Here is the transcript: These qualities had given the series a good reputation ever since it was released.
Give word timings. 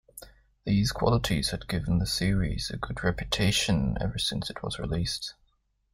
These 0.65 0.91
qualities 0.91 1.51
had 1.51 1.67
given 1.67 1.99
the 1.99 2.07
series 2.07 2.71
a 2.71 2.77
good 2.77 3.03
reputation 3.03 3.99
ever 4.01 4.17
since 4.17 4.49
it 4.49 4.63
was 4.63 4.79
released. 4.79 5.35